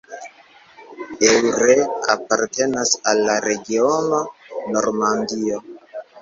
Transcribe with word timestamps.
Eure 1.31 1.75
apartenas 2.13 2.95
al 3.11 3.21
la 3.27 3.37
regiono 3.45 4.23
Normandio. 4.79 5.63